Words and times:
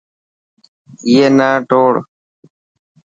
ائي 1.07 1.25
نا 1.37 1.47
توڙ. 1.69 1.93